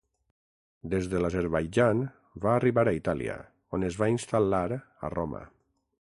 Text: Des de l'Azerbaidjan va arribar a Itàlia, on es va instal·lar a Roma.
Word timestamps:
Des 0.93 1.09
de 1.11 1.19
l'Azerbaidjan 1.23 2.01
va 2.47 2.55
arribar 2.55 2.87
a 2.93 2.95
Itàlia, 3.01 3.37
on 3.79 3.87
es 3.93 4.01
va 4.01 4.11
instal·lar 4.17 4.67
a 4.77 5.15
Roma. 5.19 5.45